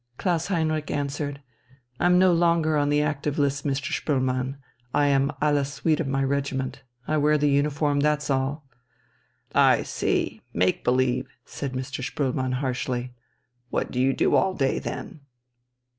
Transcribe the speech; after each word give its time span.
Klaus 0.17 0.47
Heinrich 0.47 0.89
answered: 0.89 1.43
"I'm 1.99 2.17
no 2.17 2.33
longer 2.33 2.75
on 2.75 2.89
the 2.89 3.03
active 3.03 3.37
list, 3.37 3.63
Mr. 3.67 3.93
Spoelmann. 3.93 4.57
I 4.95 5.05
am 5.09 5.31
à 5.39 5.53
la 5.53 5.61
suite 5.61 5.99
of 5.99 6.07
my 6.07 6.23
regiment. 6.23 6.81
I 7.07 7.17
wear 7.17 7.37
the 7.37 7.51
uniform, 7.51 7.99
that's 7.99 8.27
all." 8.31 8.67
"I 9.53 9.83
see, 9.83 10.41
make 10.55 10.83
believe," 10.83 11.27
said 11.45 11.73
Mr. 11.73 12.03
Spoelmann 12.03 12.53
harshly. 12.53 13.13
"What 13.69 13.91
do 13.91 13.99
you 13.99 14.11
do 14.13 14.33
all 14.33 14.55
day, 14.55 14.79
then?" 14.79 15.19